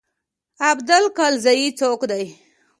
[0.69, 2.25] ابدال کلزايي څوک دی.